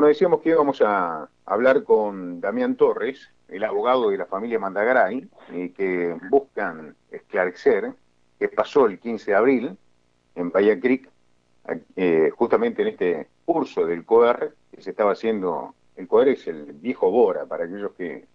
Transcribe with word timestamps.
Bueno, 0.00 0.08
decíamos 0.08 0.40
que 0.40 0.48
íbamos 0.48 0.80
a 0.80 1.28
hablar 1.44 1.84
con 1.84 2.40
Damián 2.40 2.74
Torres, 2.74 3.28
el 3.48 3.62
abogado 3.64 4.08
de 4.08 4.16
la 4.16 4.24
familia 4.24 4.58
Mandagaray, 4.58 5.28
y 5.52 5.68
que 5.68 6.16
buscan 6.30 6.96
esclarecer 7.10 7.92
qué 8.38 8.48
pasó 8.48 8.86
el 8.86 8.98
15 8.98 9.30
de 9.30 9.36
abril 9.36 9.78
en 10.36 10.50
Bahía 10.50 10.80
Creek, 10.80 11.06
eh, 11.96 12.30
justamente 12.34 12.80
en 12.80 12.88
este 12.88 13.28
curso 13.44 13.84
del 13.84 14.06
COER 14.06 14.54
que 14.74 14.80
se 14.80 14.88
estaba 14.88 15.12
haciendo. 15.12 15.74
El 15.96 16.08
COER 16.08 16.28
es 16.28 16.46
el 16.46 16.72
viejo 16.72 17.10
Bora, 17.10 17.44
para 17.44 17.64
aquellos 17.64 17.92
que 17.92 18.26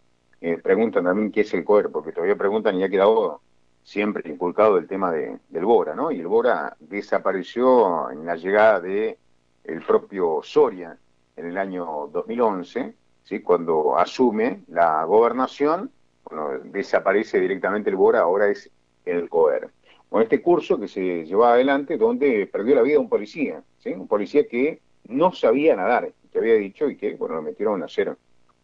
preguntan 0.62 1.06
también 1.06 1.32
qué 1.32 1.42
es 1.42 1.54
el 1.56 1.66
COER, 1.66 1.90
porque 1.90 2.12
todavía 2.12 2.36
preguntan 2.36 2.76
y 2.76 2.84
ha 2.84 2.90
quedado 2.90 3.42
siempre 3.82 4.30
inculcado 4.30 4.78
el 4.78 4.86
tema 4.86 5.12
de, 5.12 5.40
del 5.50 5.66
Bora, 5.66 5.96
¿no? 5.96 6.12
Y 6.12 6.20
el 6.20 6.28
Bora 6.28 6.78
desapareció 6.80 8.12
en 8.12 8.24
la 8.24 8.36
llegada 8.36 8.82
de 8.82 9.18
el 9.64 9.82
propio 9.82 10.42
Soria 10.44 10.96
en 11.36 11.46
el 11.48 11.58
año 11.58 12.10
2011, 12.12 12.94
¿sí? 13.24 13.40
cuando 13.40 13.98
asume 13.98 14.62
la 14.68 15.04
gobernación, 15.04 15.92
bueno, 16.24 16.60
desaparece 16.64 17.40
directamente 17.40 17.90
el 17.90 17.96
BORA, 17.96 18.22
ahora 18.22 18.50
es 18.50 18.70
el 19.06 19.30
COER. 19.30 19.70
Con 20.10 20.22
este 20.22 20.42
curso 20.42 20.80
que 20.80 20.88
se 20.88 21.26
llevaba 21.26 21.54
adelante 21.54 21.98
donde 21.98 22.48
perdió 22.48 22.76
la 22.76 22.82
vida 22.82 23.00
un 23.00 23.10
policía, 23.10 23.64
¿sí? 23.80 23.90
un 23.90 24.08
policía 24.08 24.48
que 24.48 24.80
no 25.08 25.34
sabía 25.34 25.76
nadar, 25.76 26.12
que 26.32 26.40
había 26.40 26.56
dicho 26.56 26.90
y 26.90 26.96
que, 26.96 27.16
bueno, 27.16 27.36
lo 27.36 27.42
metieron 27.42 27.82
a 27.82 27.86
hacer 27.86 28.16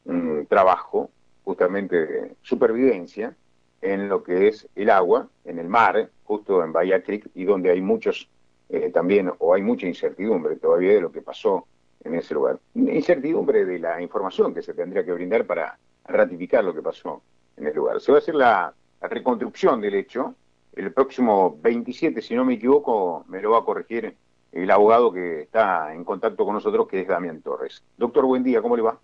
un 0.06 0.46
trabajo 0.48 1.12
justamente 1.44 2.06
de 2.06 2.36
supervivencia 2.42 3.36
en 3.82 4.08
lo 4.08 4.24
que 4.24 4.48
es 4.48 4.68
el 4.76 4.90
agua, 4.90 5.28
en 5.46 5.60
el 5.60 5.68
mar, 5.68 6.10
justo 6.24 6.64
en 6.64 6.72
Bahía 6.72 7.04
Creek, 7.04 7.30
y 7.34 7.46
donde 7.46 7.72
hay 7.72 7.82
muchos 7.82 8.30
eh, 8.70 8.90
también, 8.94 9.32
o 9.40 9.54
hay 9.54 9.62
mucha 9.62 9.88
incertidumbre 9.88 10.56
todavía 10.56 10.94
de 10.94 11.02
lo 11.02 11.12
que 11.12 11.22
pasó 11.22 11.68
en 12.04 12.16
ese 12.16 12.34
lugar. 12.34 12.60
Incertidumbre 12.76 13.66
de 13.66 13.80
la 13.80 14.02
información 14.02 14.54
que 14.54 14.62
se 14.62 14.74
tendría 14.74 15.04
que 15.04 15.14
brindar 15.14 15.46
para 15.46 15.78
ratificar 16.06 16.64
lo 16.64 16.74
que 16.74 16.82
pasó 16.82 17.22
en 17.58 17.68
el 17.68 17.76
lugar. 17.76 18.00
Se 18.02 18.12
va 18.12 18.18
a 18.18 18.22
hacer 18.22 18.36
la, 18.36 18.74
reconstrucción 19.02 19.82
del 19.82 19.96
hecho. 19.96 20.36
El 20.76 20.94
próximo 20.94 21.58
27, 21.60 22.22
si 22.22 22.36
no 22.36 22.46
me 22.46 22.54
equivoco, 22.54 23.26
me 23.28 23.42
lo 23.42 23.52
va 23.52 23.60
a 23.60 23.66
corregir 23.66 24.16
el 24.52 24.70
abogado 24.70 25.12
que 25.12 25.42
está 25.42 25.94
en 25.94 26.04
contacto 26.04 26.46
con 26.46 26.54
nosotros, 26.54 26.88
que 26.88 27.02
es 27.02 27.08
Damián 27.08 27.42
Torres. 27.42 27.84
Doctor, 27.98 28.26
buen 28.26 28.44
día, 28.44 28.62
¿cómo 28.62 28.76
le 28.76 28.84
va? 28.84 29.00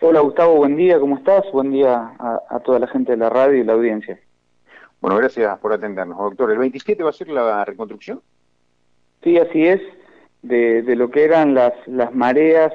Hola 0.00 0.20
Gustavo, 0.20 0.56
buen 0.56 0.76
día, 0.76 1.00
¿cómo 1.00 1.16
estás? 1.16 1.44
Buen 1.52 1.72
día 1.72 2.14
a, 2.18 2.40
a 2.48 2.60
toda 2.60 2.78
la 2.78 2.86
gente 2.86 3.12
de 3.12 3.18
la 3.18 3.28
radio 3.28 3.58
y 3.58 3.64
la 3.64 3.72
audiencia. 3.72 4.20
Bueno, 5.00 5.16
gracias 5.16 5.58
por 5.58 5.72
atendernos, 5.72 6.16
doctor. 6.16 6.52
¿El 6.52 6.58
27 6.58 7.02
va 7.02 7.10
a 7.10 7.14
ser 7.14 7.28
la 7.28 7.64
reconstrucción? 7.64 8.22
Sí, 9.22 9.38
así 9.38 9.66
es 9.66 9.80
de, 10.42 10.82
lo 10.96 11.10
que 11.10 11.24
eran 11.24 11.54
las, 11.54 11.72
las 11.86 12.14
mareas 12.14 12.72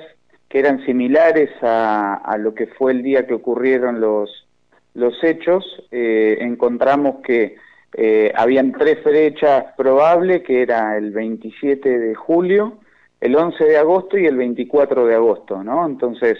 que 0.49 0.59
eran 0.59 0.85
similares 0.85 1.49
a, 1.61 2.37
lo 2.39 2.53
que 2.53 2.67
fue 2.67 2.91
el 2.91 3.03
día 3.03 3.27
que 3.27 3.33
ocurrieron 3.33 3.99
los, 3.99 4.47
los 4.93 5.21
hechos, 5.23 5.65
eh, 5.91 6.37
encontramos 6.41 7.17
que 7.25 7.55
eh, 7.93 8.31
habían 8.35 8.71
tres 8.71 8.99
fechas 9.03 9.65
probables, 9.77 10.43
que 10.43 10.61
era 10.61 10.97
el 10.97 11.11
27 11.11 11.99
de 11.99 12.15
julio, 12.15 12.77
el 13.19 13.35
11 13.35 13.63
de 13.63 13.77
agosto 13.77 14.17
y 14.17 14.25
el 14.25 14.37
24 14.37 15.05
de 15.07 15.15
agosto, 15.15 15.63
¿no? 15.63 15.85
Entonces, 15.85 16.37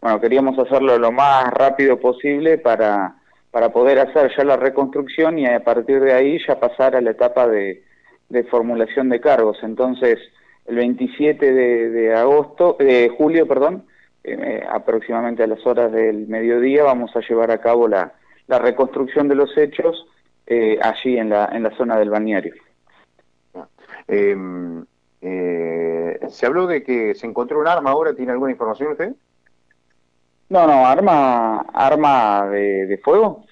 bueno, 0.00 0.20
queríamos 0.20 0.58
hacerlo 0.58 0.98
lo 0.98 1.12
más 1.12 1.52
rápido 1.54 1.98
posible 1.98 2.58
para, 2.58 3.16
para 3.50 3.70
poder 3.70 3.98
hacer 4.00 4.32
ya 4.36 4.44
la 4.44 4.56
reconstrucción 4.56 5.38
y 5.38 5.46
a 5.46 5.60
partir 5.64 6.00
de 6.00 6.12
ahí 6.12 6.38
ya 6.46 6.60
pasar 6.60 6.94
a 6.94 7.00
la 7.00 7.12
etapa 7.12 7.48
de, 7.48 7.82
de 8.28 8.44
formulación 8.44 9.08
de 9.08 9.20
cargos. 9.20 9.58
Entonces, 9.62 10.18
el 10.66 10.76
27 10.76 11.52
de, 11.52 12.14
agosto, 12.14 12.76
de 12.78 13.12
julio, 13.16 13.46
perdón, 13.46 13.84
eh, 14.24 14.62
aproximadamente 14.68 15.42
a 15.42 15.46
las 15.46 15.64
horas 15.66 15.92
del 15.92 16.26
mediodía, 16.26 16.82
vamos 16.82 17.14
a 17.14 17.20
llevar 17.20 17.50
a 17.50 17.60
cabo 17.60 17.86
la, 17.88 18.14
la 18.46 18.58
reconstrucción 18.58 19.28
de 19.28 19.36
los 19.36 19.56
hechos 19.56 20.06
eh, 20.46 20.78
allí 20.82 21.18
en 21.18 21.30
la, 21.30 21.46
en 21.52 21.62
la 21.62 21.76
zona 21.76 21.96
del 21.98 22.10
balneario. 22.10 22.54
Em, 24.08 24.84
eh, 25.20 26.18
¿Se 26.28 26.46
habló 26.46 26.66
de 26.66 26.82
que 26.82 27.14
se 27.14 27.26
encontró 27.26 27.60
un 27.60 27.68
arma 27.68 27.90
ahora? 27.90 28.14
¿Tiene 28.14 28.32
alguna 28.32 28.52
información 28.52 28.92
usted? 28.92 29.14
No, 30.48 30.66
no, 30.66 30.86
arma, 30.86 31.58
arma 31.72 32.48
de, 32.48 32.86
de 32.86 32.98
fuego. 32.98 33.44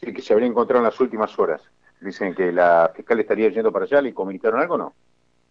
Sí, 0.00 0.12
que 0.12 0.22
se 0.22 0.32
habría 0.32 0.48
encontrado 0.48 0.80
en 0.80 0.90
las 0.90 1.00
últimas 1.00 1.38
horas. 1.38 1.60
Dicen 2.00 2.34
que 2.34 2.50
la 2.50 2.90
fiscal 2.94 3.20
estaría 3.20 3.48
yendo 3.50 3.70
para 3.70 3.84
allá, 3.84 4.02
¿le 4.02 4.12
comunicaron 4.12 4.60
algo 4.60 4.74
o 4.74 4.78
no? 4.78 4.94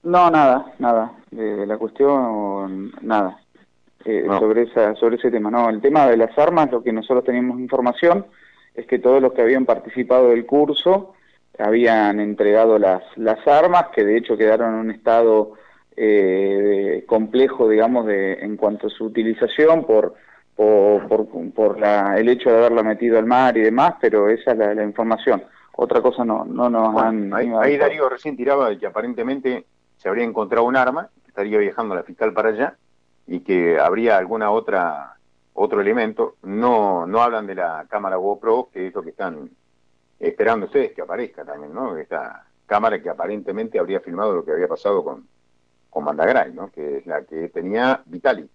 No, 0.03 0.29
nada, 0.31 0.73
nada. 0.79 1.13
De, 1.29 1.65
la 1.65 1.77
cuestión, 1.77 2.91
nada. 3.01 3.39
Eh, 4.03 4.25
sobre, 4.39 4.63
esa, 4.63 4.95
sobre 4.95 5.17
ese 5.17 5.29
tema. 5.29 5.51
No, 5.51 5.69
el 5.69 5.79
tema 5.79 6.07
de 6.07 6.17
las 6.17 6.35
armas, 6.37 6.71
lo 6.71 6.81
que 6.81 6.91
nosotros 6.91 7.23
teníamos 7.23 7.59
información 7.59 8.25
es 8.73 8.87
que 8.87 8.99
todos 8.99 9.21
los 9.21 9.33
que 9.33 9.43
habían 9.43 9.65
participado 9.65 10.29
del 10.29 10.45
curso 10.45 11.13
habían 11.59 12.19
entregado 12.19 12.79
las, 12.79 13.03
las 13.15 13.45
armas, 13.47 13.87
que 13.93 14.03
de 14.03 14.17
hecho 14.17 14.37
quedaron 14.37 14.73
en 14.73 14.79
un 14.79 14.91
estado 14.91 15.53
eh, 15.95 17.03
complejo, 17.07 17.69
digamos, 17.69 18.07
de, 18.07 18.33
en 18.33 18.57
cuanto 18.57 18.87
a 18.87 18.89
su 18.89 19.05
utilización 19.05 19.85
por, 19.85 20.15
por, 20.55 21.07
por, 21.53 21.79
la, 21.79 22.17
el 22.17 22.29
hecho 22.29 22.49
de 22.49 22.57
haberla 22.57 22.81
metido 22.81 23.19
al 23.19 23.25
mar 23.25 23.55
y 23.57 23.61
demás, 23.61 23.95
pero 24.01 24.29
esa 24.29 24.51
es 24.51 24.57
la, 24.57 24.83
información. 24.83 25.43
Otra 25.73 26.01
cosa 26.01 26.25
no, 26.25 26.43
no 26.45 26.69
nos 26.69 26.99
han... 27.01 27.33
Ahí, 27.33 27.51
ahí 27.59 27.77
Darío 27.77 28.09
recién 28.09 28.35
tiraba 28.35 28.69
de 28.69 28.79
que 28.79 28.87
aparentemente 28.87 29.65
se 30.01 30.09
habría 30.09 30.23
encontrado 30.23 30.65
un 30.65 30.75
arma, 30.75 31.09
estaría 31.27 31.59
viajando 31.59 31.93
la 31.93 32.01
fiscal 32.01 32.33
para 32.33 32.49
allá 32.49 32.75
y 33.27 33.41
que 33.41 33.79
habría 33.79 34.17
alguna 34.17 34.49
otra 34.49 35.13
otro 35.53 35.79
elemento. 35.79 36.37
No 36.41 37.05
no 37.05 37.21
hablan 37.21 37.45
de 37.45 37.53
la 37.53 37.85
cámara 37.87 38.15
GoPro, 38.15 38.69
que 38.73 38.87
es 38.87 38.95
lo 38.95 39.03
que 39.03 39.11
están 39.11 39.51
esperando 40.19 40.65
ustedes 40.65 40.93
que 40.93 41.03
aparezca 41.03 41.45
también, 41.45 41.71
¿no? 41.71 41.95
Esta 41.97 42.47
cámara 42.65 42.99
que 42.99 43.09
aparentemente 43.09 43.77
habría 43.77 43.99
filmado 43.99 44.33
lo 44.33 44.43
que 44.43 44.53
había 44.53 44.67
pasado 44.67 45.03
con 45.03 45.27
con 45.91 46.03
Mandagray, 46.03 46.51
¿no? 46.51 46.71
Que 46.71 46.97
es 46.97 47.05
la 47.05 47.21
que 47.21 47.49
tenía 47.49 48.01
Vitali. 48.05 48.49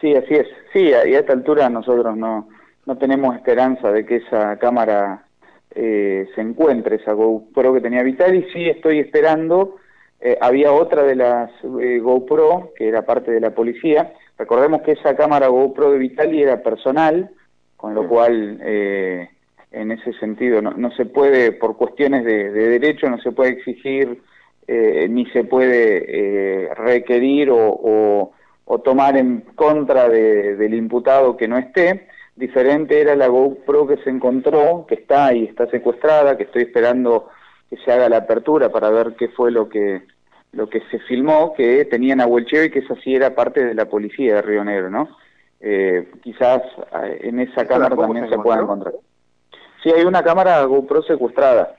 Sí, 0.00 0.14
así 0.14 0.34
es. 0.34 0.46
Sí, 0.72 0.94
a 0.94 1.02
esta 1.02 1.34
altura 1.34 1.68
nosotros 1.68 2.16
no 2.16 2.48
no 2.86 2.96
tenemos 2.96 3.36
esperanza 3.36 3.92
de 3.92 4.06
que 4.06 4.16
esa 4.16 4.56
cámara 4.56 5.26
eh, 5.72 6.26
se 6.34 6.40
encuentre, 6.40 6.96
esa 6.96 7.12
GoPro 7.12 7.74
que 7.74 7.82
tenía 7.82 8.02
Vitali. 8.02 8.46
Sí 8.50 8.66
estoy 8.66 9.00
esperando 9.00 9.76
eh, 10.22 10.36
había 10.40 10.72
otra 10.72 11.02
de 11.02 11.16
las 11.16 11.50
eh, 11.80 11.98
GoPro, 11.98 12.72
que 12.76 12.88
era 12.88 13.06
parte 13.06 13.30
de 13.30 13.40
la 13.40 13.54
policía. 13.54 14.12
Recordemos 14.36 14.82
que 14.82 14.92
esa 14.92 15.16
cámara 15.16 15.48
GoPro 15.48 15.92
de 15.92 15.98
Vitali 15.98 16.42
era 16.42 16.62
personal, 16.62 17.30
con 17.76 17.94
lo 17.94 18.06
cual, 18.06 18.58
eh, 18.62 19.30
en 19.72 19.92
ese 19.92 20.12
sentido, 20.14 20.60
no, 20.60 20.90
se 20.92 21.06
puede, 21.06 21.52
por 21.52 21.78
cuestiones 21.78 22.24
de, 22.24 22.50
derecho, 22.50 23.08
no 23.08 23.18
se 23.20 23.32
puede 23.32 23.52
exigir 23.52 24.22
ni 24.68 25.26
se 25.30 25.42
puede 25.42 26.70
requerir 26.76 27.48
o, 27.50 28.32
tomar 28.84 29.16
en 29.16 29.40
contra 29.56 30.08
del 30.08 30.74
imputado 30.74 31.36
que 31.36 31.48
no 31.48 31.58
esté. 31.58 32.06
Diferente 32.36 33.00
era 33.00 33.16
la 33.16 33.26
GoPro 33.26 33.86
que 33.86 33.96
se 33.98 34.10
encontró, 34.10 34.84
que 34.86 34.94
está 34.96 35.26
ahí, 35.26 35.44
está 35.44 35.66
secuestrada, 35.70 36.36
que 36.36 36.44
estoy 36.44 36.62
esperando 36.62 37.28
que 37.70 37.76
se 37.78 37.92
haga 37.92 38.08
la 38.08 38.18
apertura 38.18 38.68
para 38.68 38.90
ver 38.90 39.14
qué 39.16 39.28
fue 39.28 39.50
lo 39.50 39.68
que 39.68 40.02
lo 40.52 40.68
que 40.68 40.82
se 40.90 40.98
filmó, 41.00 41.54
que 41.54 41.84
tenían 41.84 42.20
a 42.20 42.26
Huelcheo 42.26 42.64
y 42.64 42.70
que 42.70 42.80
eso 42.80 42.96
sí 43.04 43.14
era 43.14 43.34
parte 43.34 43.64
de 43.64 43.74
la 43.74 43.84
policía 43.84 44.36
de 44.36 44.42
Río 44.42 44.64
Negro, 44.64 44.90
¿no? 44.90 45.08
Eh, 45.60 46.10
quizás 46.22 46.62
eh, 47.04 47.20
en 47.22 47.40
esa 47.40 47.66
cámara 47.66 47.94
también 47.94 48.28
se, 48.28 48.38
pueda 48.38 48.60
encontrar. 48.60 48.94
Sí, 49.82 49.90
hay 49.90 50.04
una 50.04 50.22
cámara 50.22 50.64
GoPro 50.64 51.02
secuestrada, 51.02 51.76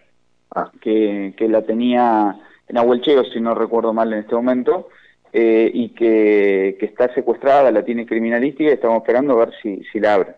ah. 0.55 0.71
que, 0.79 1.33
que 1.35 1.49
la 1.49 1.63
tenía 1.63 2.39
en 2.67 2.77
Ahuelcheo, 2.77 3.25
si 3.25 3.41
no 3.41 3.53
recuerdo 3.55 3.91
mal 3.91 4.13
en 4.13 4.19
este 4.19 4.35
momento, 4.35 4.87
eh, 5.33 5.69
y 5.73 5.89
que, 5.89 6.77
que 6.79 6.85
está 6.85 7.13
secuestrada, 7.13 7.71
la 7.71 7.83
tiene 7.83 8.05
criminalística 8.05 8.69
y 8.69 8.73
estamos 8.73 9.01
esperando 9.01 9.33
a 9.33 9.45
ver 9.45 9.53
si, 9.61 9.83
si 9.91 9.99
la 9.99 10.13
abre. 10.13 10.35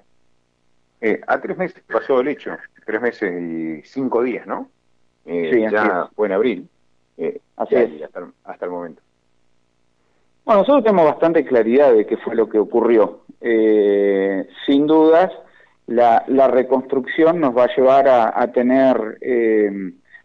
a 1.28 1.40
tres 1.40 1.58
meses 1.58 1.84
pasó 1.92 2.22
el 2.22 2.30
hecho, 2.30 2.58
tres 2.86 3.02
meses 3.02 3.32
y 3.32 3.82
cinco 3.84 4.24
días, 4.24 4.48
¿no? 4.48 4.70
Sí, 5.26 5.62
ya 5.72 6.10
fue 6.16 6.28
en 6.28 6.34
abril, 6.34 6.70
eh, 7.18 7.40
Así 7.56 7.76
Hasta, 7.76 8.66
el 8.66 8.72
momento. 8.72 9.02
Bueno, 10.46 10.62
nosotros 10.62 10.84
tenemos 10.84 11.06
bastante 11.06 11.46
claridad 11.46 11.94
de 11.94 12.06
qué 12.06 12.18
fue 12.18 12.36
lo 12.36 12.50
que 12.50 12.60
ocurrió. 12.60 13.22
Eh, 13.40 14.48
sin 14.66 14.88
dudas, 14.88 15.32
la, 15.88 16.48
reconstrucción 16.48 17.40
nos 17.40 17.56
va 17.56 17.66
a 17.66 17.76
llevar 17.76 18.08
a, 18.08 18.52
tener 18.52 19.18
eh, 19.22 19.72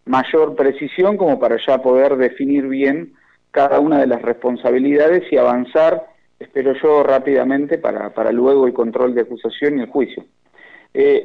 mayor 0.07 0.57
precisión 0.57 1.17
como 1.17 1.39
para 1.39 1.57
ya 1.65 1.81
poder 1.83 2.17
definir 2.17 2.67
bien 2.67 3.15
cada 3.51 3.79
una 3.79 3.99
de 3.99 4.07
las 4.07 4.23
responsabilidades 4.23 5.31
y 5.31 5.37
avanzar, 5.37 6.07
espero 6.39 6.73
yo, 6.83 7.03
rápidamente 7.03 7.79
para, 7.79 8.11
para 8.15 8.33
luego 8.33 8.67
el 8.67 8.73
control 8.73 9.15
de 9.15 9.23
acusación 9.23 9.79
y 9.79 9.83
el 9.83 9.91
juicio. 9.91 10.25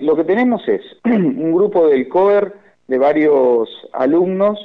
lo 0.02 0.16
que 0.16 0.24
tenemos 0.26 0.68
es 0.68 0.82
un 1.06 1.54
grupo 1.54 1.88
del 1.88 2.08
COER 2.10 2.63
de 2.88 2.98
varios 2.98 3.70
alumnos 3.94 4.60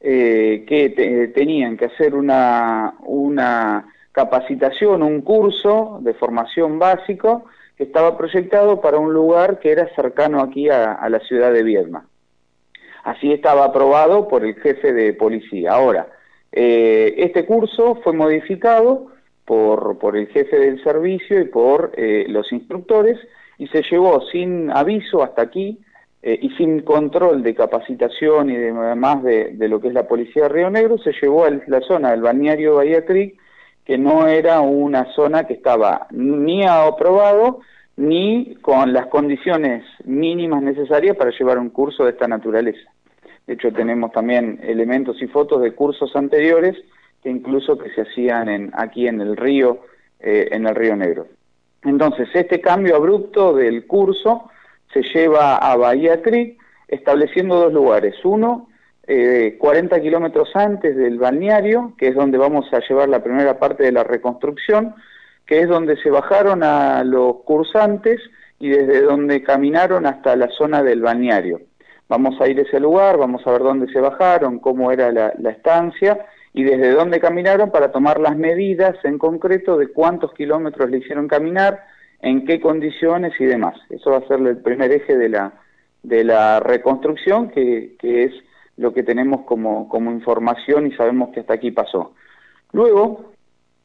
eh, 0.00 0.64
que 0.66 1.30
tenían 1.34 1.76
que 1.76 1.86
hacer 1.86 2.14
una, 2.14 2.94
una 3.00 3.86
capacitación, 4.12 5.02
un 5.02 5.20
curso 5.22 5.98
de 6.02 6.14
formación 6.14 6.78
básico 6.78 7.44
que 7.76 7.84
estaba 7.84 8.18
proyectado 8.18 8.80
para 8.80 8.98
un 8.98 9.12
lugar 9.12 9.58
que 9.58 9.72
era 9.72 9.88
cercano 9.94 10.40
aquí 10.40 10.68
a, 10.68 11.08
la 11.08 11.20
ciudad 11.20 11.52
de 11.52 11.62
Viedma. 11.62 12.06
Así 13.04 13.32
estaba 13.32 13.64
aprobado 13.64 14.28
por 14.28 14.44
el 14.44 14.54
jefe 14.56 14.92
de 14.92 15.14
policía. 15.14 15.72
Ahora, 15.72 16.08
eh, 16.52 17.14
este 17.18 17.46
curso 17.46 17.94
fue 18.02 18.12
modificado 18.12 19.06
por, 19.44 19.98
por, 19.98 20.16
el 20.16 20.26
jefe 20.28 20.58
del 20.58 20.82
servicio 20.82 21.40
y 21.40 21.44
por 21.44 21.92
eh, 21.96 22.26
los 22.28 22.52
instructores 22.52 23.18
y 23.56 23.66
se 23.68 23.82
llevó 23.82 24.20
sin 24.26 24.70
aviso 24.70 25.22
hasta 25.22 25.42
aquí 25.42 25.78
eh, 26.22 26.38
y 26.40 26.50
sin 26.50 26.80
control 26.82 27.42
de 27.42 27.54
capacitación 27.54 28.50
y 28.50 28.56
demás 28.56 29.22
de, 29.22 29.52
de, 29.54 29.68
lo 29.68 29.80
que 29.80 29.88
es 29.88 29.94
la 29.94 30.06
policía 30.06 30.44
de 30.44 30.48
Río 30.50 30.70
Negro, 30.70 30.98
se 30.98 31.12
llevó 31.20 31.44
a 31.44 31.50
la 31.66 31.80
zona 31.80 32.10
del 32.10 32.22
balneario 32.22 32.76
Bahía 32.76 33.04
Creek 33.04 33.38
que 33.84 33.98
no 33.98 34.26
era 34.28 34.60
una 34.60 35.12
zona 35.14 35.48
que 35.48 35.54
estaba 35.54 36.06
ni 36.10 36.64
aprobado 36.64 37.60
ni 37.96 38.54
con 38.62 38.92
las 38.92 39.06
condiciones 39.06 39.84
mínimas 40.04 40.62
necesarias 40.62 41.16
para 41.16 41.32
llevar 41.32 41.58
un 41.58 41.70
curso 41.70 42.04
de 42.04 42.10
esta 42.10 42.28
naturaleza. 42.28 42.88
De 43.46 43.54
hecho, 43.54 43.72
tenemos 43.72 44.12
también 44.12 44.60
elementos 44.62 45.20
y 45.20 45.26
fotos 45.26 45.60
de 45.62 45.72
cursos 45.72 46.14
anteriores 46.14 46.76
que 47.22 47.30
incluso 47.30 47.76
que 47.76 47.90
se 47.90 48.02
hacían 48.02 48.48
en, 48.48 48.70
aquí 48.74 49.06
en 49.08 49.20
el 49.20 49.36
río, 49.36 49.80
eh, 50.20 50.48
en 50.52 50.66
el 50.66 50.74
río 50.74 50.94
Negro. 50.96 51.26
Entonces, 51.82 52.28
este 52.32 52.60
cambio 52.60 52.96
abrupto 52.96 53.54
del 53.54 53.86
curso 53.86 54.50
se 54.92 55.02
lleva 55.02 55.56
a 55.56 55.76
Bahía 55.76 56.22
Creek, 56.22 56.58
estableciendo 56.88 57.56
dos 57.56 57.72
lugares. 57.72 58.14
Uno, 58.24 58.68
40 59.06 59.96
eh, 59.96 60.02
kilómetros 60.02 60.54
antes 60.54 60.96
del 60.96 61.18
balneario, 61.18 61.94
que 61.98 62.08
es 62.08 62.14
donde 62.14 62.38
vamos 62.38 62.72
a 62.72 62.80
llevar 62.80 63.08
la 63.08 63.22
primera 63.22 63.58
parte 63.58 63.84
de 63.84 63.92
la 63.92 64.04
reconstrucción, 64.04 64.94
que 65.46 65.60
es 65.60 65.68
donde 65.68 65.96
se 65.96 66.10
bajaron 66.10 66.62
a 66.62 67.02
los 67.02 67.42
cursantes 67.44 68.20
y 68.60 68.68
desde 68.68 69.02
donde 69.02 69.42
caminaron 69.42 70.06
hasta 70.06 70.36
la 70.36 70.48
zona 70.48 70.82
del 70.82 71.00
balneario. 71.00 71.60
Vamos 72.08 72.40
a 72.40 72.48
ir 72.48 72.58
a 72.58 72.62
ese 72.62 72.78
lugar, 72.78 73.16
vamos 73.16 73.44
a 73.46 73.52
ver 73.52 73.62
dónde 73.62 73.92
se 73.92 74.00
bajaron, 74.00 74.58
cómo 74.58 74.92
era 74.92 75.10
la, 75.10 75.50
estancia 75.50 76.26
y 76.52 76.64
desde 76.64 76.90
dónde 76.90 77.20
caminaron 77.20 77.70
para 77.70 77.90
tomar 77.90 78.20
las 78.20 78.36
medidas 78.36 78.96
en 79.04 79.18
concreto 79.18 79.76
de 79.76 79.88
cuántos 79.88 80.32
kilómetros 80.34 80.90
le 80.90 80.98
hicieron 80.98 81.26
caminar, 81.26 81.84
en 82.22 82.44
qué 82.44 82.60
condiciones 82.60 83.32
y 83.38 83.44
demás. 83.44 83.74
Eso 83.90 84.10
va 84.10 84.18
a 84.18 84.28
ser 84.28 84.40
el 84.40 84.58
primer 84.58 84.92
eje 84.92 85.16
de 85.16 85.28
la, 85.28 85.52
de 86.02 86.24
la 86.24 86.60
reconstrucción, 86.60 87.50
que, 87.50 87.96
es 88.02 88.32
lo 88.76 88.92
que 88.92 89.02
tenemos 89.02 89.42
como, 89.42 89.88
información 90.12 90.86
y 90.86 90.92
sabemos 90.92 91.30
que 91.30 91.40
hasta 91.40 91.54
aquí 91.54 91.70
pasó. 91.70 92.14
Luego, 92.72 93.32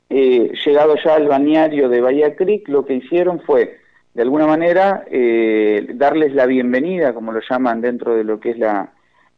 eh, 0.09 0.51
llegado 0.65 0.95
ya 1.03 1.15
al 1.15 1.27
balneario 1.27 1.89
de 1.89 2.01
Bahía 2.01 2.35
Creek, 2.35 2.67
lo 2.69 2.85
que 2.85 2.95
hicieron 2.95 3.41
fue, 3.41 3.77
de 4.13 4.21
alguna 4.21 4.47
manera, 4.47 5.03
eh, 5.09 5.87
darles 5.95 6.33
la 6.33 6.45
bienvenida, 6.45 7.13
como 7.13 7.31
lo 7.31 7.41
llaman 7.49 7.81
dentro 7.81 8.15
de 8.15 8.23
lo 8.23 8.39
que 8.39 8.51
es 8.51 8.57
la, 8.57 8.93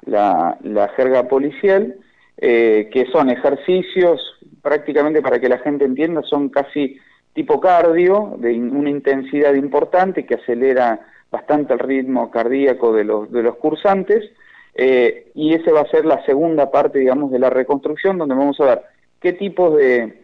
la, 0.05 0.91
jerga 0.95 1.27
policial, 1.27 1.95
eh, 2.38 2.89
que 2.91 3.05
son 3.07 3.29
ejercicios, 3.29 4.21
prácticamente 4.61 5.21
para 5.21 5.39
que 5.39 5.49
la 5.49 5.57
gente 5.59 5.85
entienda, 5.85 6.21
son 6.23 6.49
casi 6.49 6.97
tipo 7.37 7.59
cardio, 7.59 8.33
de 8.39 8.57
una 8.57 8.89
intensidad 8.89 9.53
importante 9.53 10.25
que 10.25 10.33
acelera 10.33 11.01
bastante 11.29 11.73
el 11.73 11.79
ritmo 11.79 12.31
cardíaco 12.31 12.91
de 12.91 13.03
los, 13.03 13.31
de 13.31 13.43
los 13.43 13.57
cursantes, 13.57 14.31
eh, 14.73 15.27
y 15.35 15.53
esa 15.53 15.71
va 15.71 15.81
a 15.81 15.91
ser 15.91 16.03
la 16.03 16.25
segunda 16.25 16.71
parte, 16.71 16.97
digamos, 16.97 17.29
de 17.29 17.37
la 17.37 17.51
reconstrucción, 17.51 18.17
donde 18.17 18.33
vamos 18.33 18.59
a 18.59 18.65
ver 18.65 18.81
qué 19.21 19.33
tipos 19.33 19.77
de, 19.77 20.23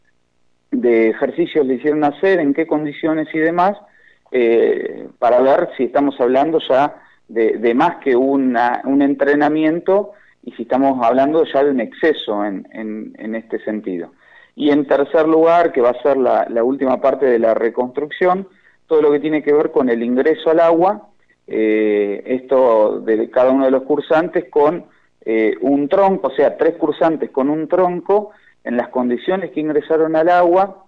de 0.71 1.09
ejercicios 1.09 1.67
le 1.67 1.75
hicieron 1.75 2.03
hacer, 2.03 2.39
en 2.39 2.51
qué 2.51 2.65
condiciones 2.65 3.27
y 3.31 3.37
demás, 3.37 3.77
eh, 4.31 5.07
para 5.19 5.39
ver 5.39 5.69
si 5.77 5.83
estamos 5.83 6.19
hablando 6.19 6.57
ya 6.67 6.95
de, 7.27 7.75
más 7.75 7.97
que 7.97 8.15
una, 8.15 8.81
un 8.85 9.03
entrenamiento 9.03 10.13
y 10.41 10.51
si 10.53 10.63
estamos 10.63 10.99
hablando 11.05 11.45
ya 11.45 11.63
de 11.63 11.69
un 11.69 11.79
exceso 11.79 12.43
en, 12.43 12.65
en, 12.71 13.35
este 13.35 13.59
sentido. 13.59 14.13
Y 14.55 14.69
en 14.69 14.85
tercer 14.85 15.27
lugar, 15.27 15.71
que 15.71 15.81
va 15.81 15.89
a 15.91 16.01
ser 16.01 16.17
la, 16.17 16.63
última 16.63 17.01
parte 17.01 17.25
de 17.25 17.39
la 17.39 17.53
reconstrucción, 17.53 18.47
todo 18.87 19.01
lo 19.01 19.11
que 19.11 19.19
tiene 19.19 19.41
que 19.41 19.53
ver 19.53 19.71
con 19.71 19.89
el 19.89 20.03
ingreso 20.03 20.51
al 20.51 20.59
agua, 20.59 21.07
eh, 21.47 22.23
esto 22.25 22.99
de 22.99 23.29
cada 23.29 23.51
uno 23.51 23.65
de 23.65 23.71
los 23.71 23.83
cursantes 23.83 24.45
con 24.49 24.85
eh, 25.25 25.55
un 25.61 25.89
tronco, 25.89 26.27
o 26.27 26.35
sea, 26.35 26.57
tres 26.57 26.75
cursantes 26.75 27.31
con 27.31 27.49
un 27.49 27.67
tronco 27.67 28.31
en 28.63 28.77
las 28.77 28.89
condiciones 28.89 29.51
que 29.51 29.59
ingresaron 29.59 30.15
al 30.15 30.29
agua, 30.29 30.85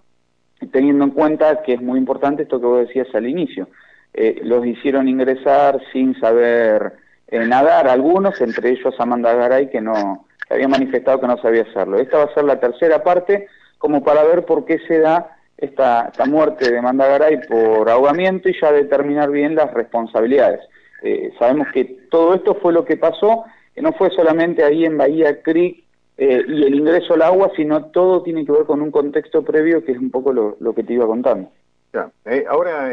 teniendo 0.70 1.04
en 1.04 1.10
cuenta 1.10 1.62
que 1.62 1.74
es 1.74 1.82
muy 1.82 1.98
importante 1.98 2.44
esto 2.44 2.60
que 2.60 2.66
vos 2.66 2.86
decías 2.86 3.08
al 3.14 3.26
inicio. 3.26 3.68
Eh, 4.14 4.40
los 4.44 4.64
hicieron 4.64 5.08
ingresar 5.08 5.80
sin 5.92 6.18
saber 6.18 6.94
nadar 7.30 7.88
algunos, 7.88 8.40
entre 8.40 8.70
ellos 8.70 8.94
Amanda 8.98 9.34
Garay, 9.34 9.68
que 9.68 9.80
no 9.80 10.26
había 10.48 10.68
manifestado 10.68 11.20
que 11.20 11.26
no 11.26 11.36
sabía 11.38 11.62
hacerlo. 11.62 11.98
Esta 11.98 12.18
va 12.18 12.24
a 12.24 12.34
ser 12.34 12.44
la 12.44 12.60
tercera 12.60 13.02
parte, 13.02 13.48
como 13.78 14.02
para 14.02 14.24
ver 14.24 14.44
por 14.44 14.64
qué 14.64 14.78
se 14.86 14.98
da 14.98 15.36
esta, 15.56 16.08
esta 16.08 16.26
muerte 16.26 16.70
de 16.70 16.82
Mandagaray 16.82 17.46
por 17.48 17.88
ahogamiento 17.88 18.48
y 18.48 18.60
ya 18.60 18.72
determinar 18.72 19.30
bien 19.30 19.54
las 19.54 19.72
responsabilidades. 19.72 20.60
Eh, 21.02 21.32
sabemos 21.38 21.68
que 21.72 21.84
todo 22.10 22.34
esto 22.34 22.54
fue 22.54 22.72
lo 22.72 22.84
que 22.84 22.96
pasó, 22.96 23.44
que 23.74 23.82
no 23.82 23.92
fue 23.92 24.10
solamente 24.10 24.64
ahí 24.64 24.84
en 24.84 24.96
Bahía 24.96 25.42
Creek 25.42 25.84
eh, 26.18 26.44
y 26.46 26.64
el 26.64 26.74
ingreso 26.74 27.14
al 27.14 27.22
agua, 27.22 27.50
sino 27.56 27.86
todo 27.86 28.22
tiene 28.22 28.44
que 28.44 28.52
ver 28.52 28.64
con 28.64 28.80
un 28.80 28.90
contexto 28.90 29.42
previo 29.42 29.84
que 29.84 29.92
es 29.92 29.98
un 29.98 30.10
poco 30.10 30.32
lo, 30.32 30.56
lo 30.60 30.74
que 30.74 30.82
te 30.82 30.94
iba 30.94 31.06
contando. 31.06 31.50
Ya. 31.92 32.10
Eh, 32.24 32.44
ahora, 32.48 32.90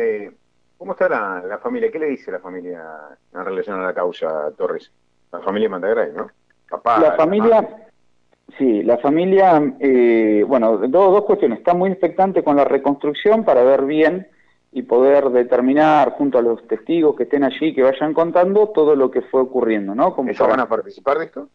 ¿cómo 0.78 0.94
está 0.94 1.10
la, 1.10 1.60
familia? 1.62 1.92
¿Qué 1.92 2.00
le 2.00 2.08
dice 2.08 2.32
la 2.32 2.40
familia 2.40 2.82
en 3.34 3.46
relación 3.46 3.80
a 3.80 3.86
la 3.86 3.94
causa, 3.94 4.52
Torres? 4.58 4.92
La 5.32 5.40
familia 5.40 5.70
Mandagaray, 5.70 6.12
¿no? 6.16 6.30
Papá, 6.70 7.00
la 7.00 7.16
familia... 7.16 7.83
Sí, 8.58 8.84
la 8.84 8.98
familia, 8.98 9.62
eh, 9.80 10.44
bueno, 10.48 10.78
dos, 10.78 10.90
dos 10.90 11.26
cuestiones. 11.26 11.60
Está 11.60 11.74
muy 11.74 11.90
expectante 11.92 12.44
con 12.44 12.56
la 12.56 12.66
reconstrucción 12.66 13.44
para 13.44 13.64
ver 13.64 13.84
bien 13.86 14.28
y 14.72 14.84
poder 14.84 15.30
determinar 15.30 16.12
junto 16.12 16.38
a 16.38 16.42
los 16.42 16.68
testigos 16.68 17.16
que 17.16 17.24
estén 17.24 17.44
allí, 17.44 17.74
que 17.74 17.84
vayan 17.84 18.14
contando 18.14 18.70
todo 18.70 18.96
lo 18.96 19.10
que 19.10 19.22
fue 19.22 19.42
ocurriendo, 19.42 19.96
¿no? 19.96 20.16
Como 20.16 20.32
van 20.34 20.60
a 20.60 20.68
participar 20.68 21.20
de 21.20 21.26
esto? 21.26 21.50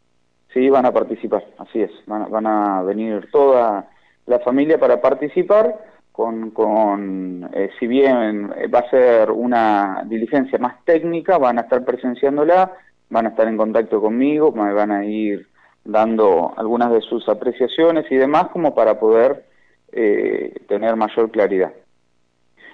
Sí, 0.52 0.68
van 0.70 0.86
a 0.86 0.92
participar, 0.92 1.44
así 1.58 1.82
es. 1.82 1.90
Van, 2.06 2.46
a 2.46 2.82
venir 2.82 3.28
toda 3.30 3.88
la 4.26 4.38
familia 4.40 4.78
para 4.78 5.00
participar 5.00 5.78
con, 6.10 6.50
con 6.50 7.48
eh, 7.52 7.70
si 7.78 7.86
bien 7.86 8.50
va 8.74 8.80
a 8.80 8.90
ser 8.90 9.30
una 9.30 10.02
diligencia 10.06 10.58
más 10.58 10.84
técnica, 10.84 11.38
van 11.38 11.58
a 11.58 11.62
estar 11.62 11.84
presenciándola, 11.84 12.72
van 13.10 13.26
a 13.26 13.28
estar 13.30 13.46
en 13.46 13.56
contacto 13.56 14.00
conmigo, 14.00 14.52
me 14.52 14.72
van 14.72 14.90
a 14.90 15.04
ir 15.04 15.46
dando 15.84 16.52
algunas 16.56 16.92
de 16.92 17.00
sus 17.00 17.28
apreciaciones 17.28 18.06
y 18.10 18.16
demás 18.16 18.48
como 18.48 18.74
para 18.74 18.98
poder 18.98 19.44
eh, 19.92 20.54
tener 20.68 20.96
mayor 20.96 21.30
claridad. 21.30 21.72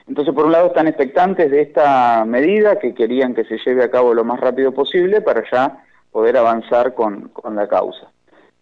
Entonces, 0.08 0.34
por 0.34 0.46
un 0.46 0.52
lado, 0.52 0.66
están 0.66 0.88
expectantes 0.88 1.50
de 1.50 1.62
esta 1.62 2.24
medida 2.26 2.78
que 2.78 2.94
querían 2.94 3.34
que 3.34 3.44
se 3.44 3.58
lleve 3.64 3.84
a 3.84 3.90
cabo 3.90 4.12
lo 4.12 4.24
más 4.24 4.40
rápido 4.40 4.72
posible 4.72 5.20
para 5.20 5.44
ya 5.50 5.84
poder 6.10 6.36
avanzar 6.36 6.94
con, 6.94 7.28
con 7.28 7.56
la 7.56 7.68
causa. 7.68 8.10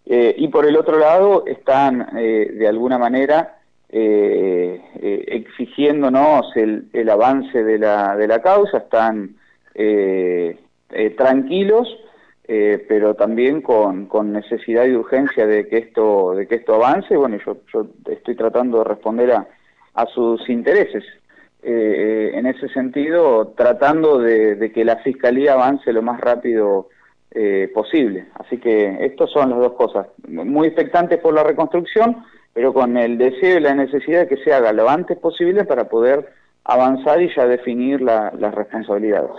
Eh, 0.06 0.34
y 0.36 0.48
por 0.48 0.66
el 0.66 0.76
otro 0.76 0.98
lado, 0.98 1.44
están 1.46 2.18
eh, 2.18 2.50
de 2.52 2.68
alguna 2.68 2.98
manera 2.98 3.58
exigiéndonos 3.94 6.56
el, 6.56 6.88
el, 6.94 7.10
avance 7.10 7.62
de 7.62 7.78
la, 7.78 8.16
de 8.16 8.26
la 8.26 8.40
causa, 8.40 8.78
están 8.78 9.36
tranquilos 11.18 11.94
eh, 12.48 12.84
pero 12.88 13.14
también 13.14 13.62
con, 13.62 14.08
necesidad 14.32 14.86
y 14.86 14.94
urgencia 14.94 15.46
de 15.46 15.68
que 15.68 15.78
esto 15.78 16.34
de 16.34 16.46
que 16.46 16.56
esto 16.56 16.74
avance 16.74 17.16
bueno 17.16 17.38
yo, 17.44 17.58
yo 17.72 17.86
estoy 18.10 18.34
tratando 18.34 18.78
de 18.78 18.84
responder 18.84 19.32
a, 19.32 19.46
a 19.94 20.06
sus 20.06 20.48
intereses. 20.48 21.04
Eh, 21.64 22.32
en 22.34 22.46
ese 22.46 22.68
sentido 22.70 23.54
tratando 23.56 24.18
de, 24.18 24.72
que 24.74 24.84
la 24.84 24.96
fiscalía 24.96 25.52
avance 25.52 25.92
lo 25.92 26.02
más 26.02 26.20
rápido 26.20 26.88
eh, 27.30 27.70
posible. 27.72 28.26
Así 28.34 28.58
que 28.58 29.06
estas 29.06 29.30
son 29.30 29.50
las 29.50 29.60
dos 29.60 29.74
cosas. 29.74 30.08
Muy 30.26 30.66
expectantes 30.66 31.20
por 31.20 31.32
la 31.32 31.44
reconstrucción 31.44 32.24
pero 32.52 32.72
con 32.72 32.96
el 32.96 33.18
deseo 33.18 33.58
y 33.58 33.60
la 33.60 33.74
necesidad 33.74 34.20
de 34.20 34.28
que 34.28 34.42
se 34.42 34.52
haga 34.52 34.72
lo 34.72 34.88
antes 34.88 35.18
posible 35.18 35.64
para 35.64 35.88
poder 35.88 36.28
avanzar 36.64 37.20
y 37.22 37.34
ya 37.34 37.46
definir 37.46 38.00
las 38.00 38.54
responsabilidades 38.54 39.30